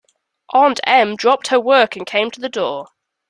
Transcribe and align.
Aunt 0.51 0.79
Em 0.87 1.15
dropped 1.15 1.49
her 1.49 1.59
work 1.59 1.95
and 1.95 2.07
came 2.07 2.31
to 2.31 2.39
the 2.39 2.49
door. 2.49 2.87